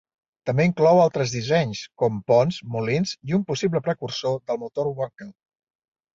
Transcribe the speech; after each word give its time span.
També 0.49 0.63
inclou 0.69 1.01
altres 1.01 1.33
dissenys 1.35 1.81
com 2.03 2.17
ponts, 2.31 2.57
molins 2.77 3.13
i 3.33 3.37
un 3.41 3.45
possible 3.53 3.83
precursor 3.91 4.41
del 4.51 4.61
motor 4.65 4.91
Wankel. 5.03 5.33